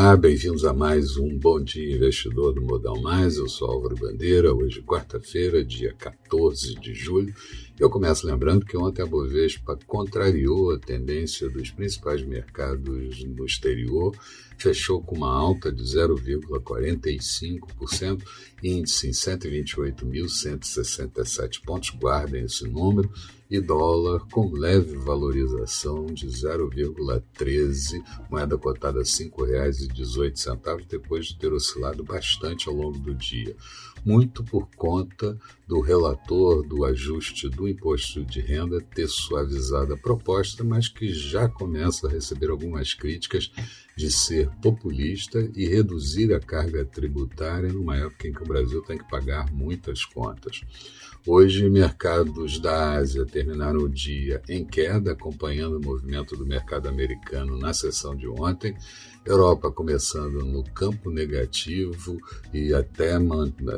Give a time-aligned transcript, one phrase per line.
[0.00, 3.36] Olá, bem-vindos a mais um Bom Dia Investidor do Modal Mais.
[3.36, 7.34] Eu sou Álvaro Bandeira, hoje quarta-feira, dia 14 de julho.
[7.78, 14.12] Eu começo lembrando que ontem a Bovespa contrariou a tendência dos principais mercados no exterior,
[14.58, 18.20] fechou com uma alta de 0,45%,
[18.64, 23.08] índice em 128.167 pontos, guardem esse número,
[23.50, 31.52] e dólar com leve valorização de 0,13, moeda cotada a R$ 5,18, depois de ter
[31.52, 33.56] oscilado bastante ao longo do dia,
[34.04, 40.64] muito por conta do relator do ajuste do imposto de renda ter suavizado a proposta,
[40.64, 43.50] mas que já começa a receber algumas críticas
[43.96, 48.96] de ser populista e reduzir a carga tributária numa época em que o Brasil tem
[48.96, 50.62] que pagar muitas contas.
[51.30, 57.58] Hoje, mercados da Ásia terminaram o dia em queda, acompanhando o movimento do mercado americano
[57.58, 58.74] na sessão de ontem.
[59.26, 62.18] Europa começando no campo negativo
[62.50, 63.18] e até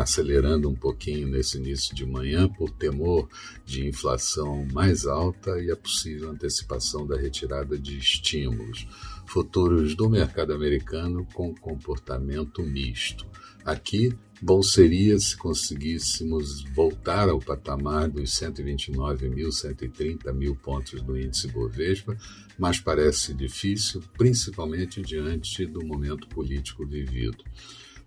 [0.00, 3.28] acelerando um pouquinho nesse início de manhã por temor
[3.62, 8.88] de inflação mais alta e a possível antecipação da retirada de estímulos.
[9.26, 13.26] Futuros do mercado americano com comportamento misto.
[13.66, 21.18] Aqui, bom seria se conseguíssemos voltar ao patamar dos 129 mil, 130 mil pontos do
[21.18, 22.14] índice Bovespa,
[22.58, 27.42] mas parece difícil, principalmente diante do momento político vivido.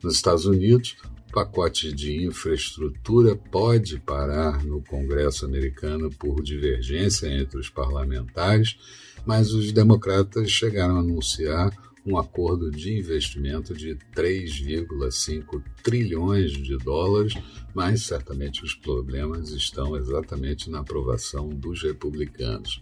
[0.04, 0.96] Nos Estados Unidos,
[1.28, 8.78] o pacote de infraestrutura pode parar no Congresso americano por divergência entre os parlamentares,
[9.26, 11.76] mas os democratas chegaram a anunciar
[12.08, 17.34] um acordo de investimento de 3,5 trilhões de dólares,
[17.74, 22.82] mas certamente os problemas estão exatamente na aprovação dos republicanos.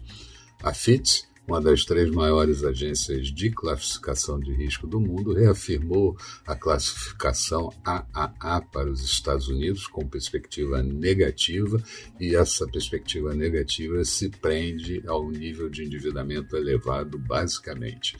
[0.62, 6.56] A Fitch, uma das três maiores agências de classificação de risco do mundo, reafirmou a
[6.56, 11.82] classificação AAA para os Estados Unidos com perspectiva negativa,
[12.18, 18.16] e essa perspectiva negativa se prende ao nível de endividamento elevado, basicamente.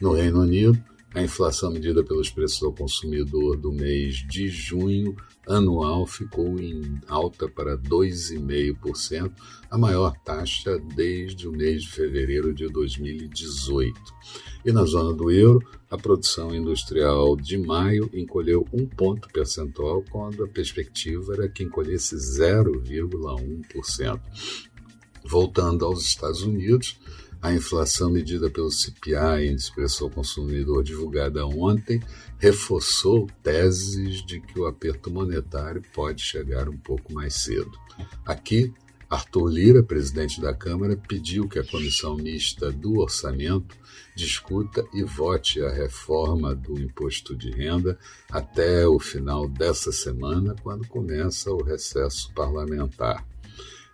[0.00, 0.78] No Reino Unido,
[1.14, 7.48] a inflação medida pelos preços ao consumidor do mês de junho anual ficou em alta
[7.48, 9.32] para 2,5%,
[9.70, 13.98] a maior taxa desde o mês de fevereiro de 2018.
[14.66, 20.44] E na zona do euro, a produção industrial de maio encolheu um ponto percentual, quando
[20.44, 24.20] a perspectiva era que encolhesse 0,1%.
[25.24, 26.98] Voltando aos Estados Unidos,
[27.40, 32.02] a inflação medida pelo CPI, Índice Preço ao Consumidor, divulgada ontem,
[32.38, 37.70] reforçou teses de que o aperto monetário pode chegar um pouco mais cedo.
[38.26, 38.72] Aqui,
[39.08, 43.74] Arthur Lira, presidente da Câmara, pediu que a comissão mista do orçamento
[44.14, 47.98] discuta e vote a reforma do imposto de renda
[48.30, 53.24] até o final dessa semana, quando começa o recesso parlamentar.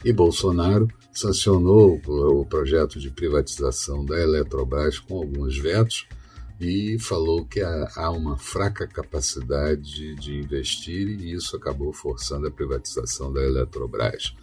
[0.05, 6.07] E Bolsonaro sancionou o projeto de privatização da Eletrobras com alguns vetos
[6.61, 13.33] e falou que há uma fraca capacidade de investir e isso acabou forçando a privatização
[13.33, 14.35] da Eletrobras.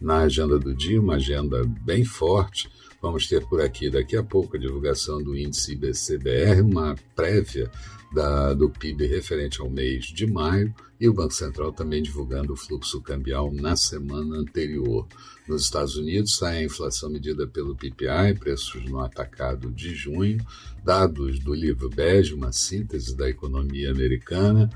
[0.00, 2.68] Na agenda do dia, uma agenda bem forte,
[3.04, 7.70] vamos ter por aqui daqui a pouco a divulgação do índice IBCBR, uma prévia
[8.14, 12.56] da, do PIB referente ao mês de maio e o Banco Central também divulgando o
[12.56, 15.06] fluxo cambial na semana anterior.
[15.46, 20.38] Nos Estados Unidos sai a inflação medida pelo PPI, preços no atacado de junho,
[20.82, 24.70] dados do livro Bege, uma síntese da economia americana,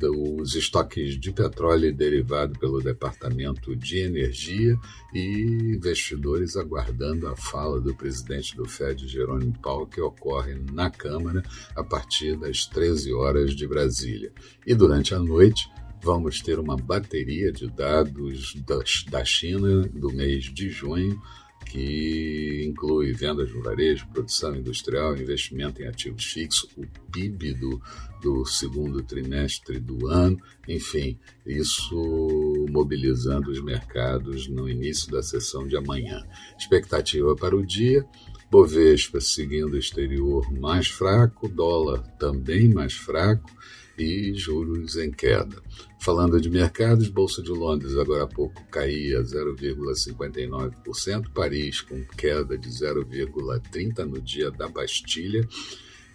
[0.00, 4.76] os estoques de petróleo derivado pelo Departamento de Energia
[5.14, 11.42] e investidores aguardando a fala do presidente do Fed, Jerônimo Powell, que ocorre na Câmara
[11.76, 14.32] a partir das 13 horas de Brasília.
[14.66, 15.70] E durante a noite,
[16.02, 18.54] vamos ter uma bateria de dados
[19.08, 21.20] da China do mês de junho
[21.64, 27.80] que inclui vendas de varejo, produção industrial, investimento em ativos fixos, o PIB do,
[28.20, 30.38] do segundo trimestre do ano,
[30.68, 36.22] enfim, isso mobilizando os mercados no início da sessão de amanhã.
[36.58, 38.04] Expectativa para o dia.
[38.50, 43.50] Bovespa seguindo o exterior mais fraco, dólar também mais fraco,
[43.98, 45.60] e juros em queda.
[46.00, 52.68] Falando de mercados, Bolsa de Londres agora há pouco caía 0,59%, Paris com queda de
[52.68, 55.48] 0,30% no dia da Bastilha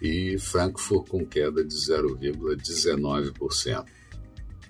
[0.00, 3.84] e Frankfurt com queda de 0,19%.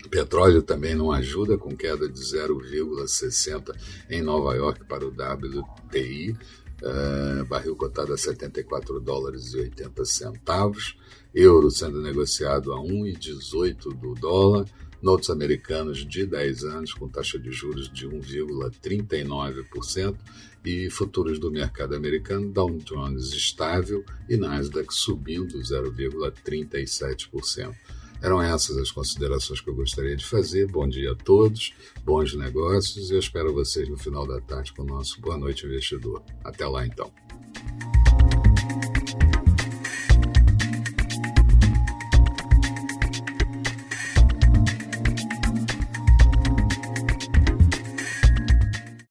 [0.08, 3.76] Petróleo também não ajuda, com queda de 0,60
[4.08, 6.34] em Nova York para o WTI,
[6.82, 10.98] uh, barril cotado a 74 dólares e 80 centavos,
[11.34, 14.66] euro sendo negociado a 1,18 do dólar,
[15.00, 20.16] notes americanos de 10 anos com taxa de juros de 1,39%
[20.64, 27.74] e futuros do mercado americano Dow Jones estável e Nasdaq subindo 0,37%.
[28.20, 30.66] Eram essas as considerações que eu gostaria de fazer.
[30.66, 31.72] Bom dia a todos,
[32.04, 35.66] bons negócios e eu espero vocês no final da tarde com o nosso Boa Noite
[35.66, 36.22] Investidor.
[36.42, 37.12] Até lá então.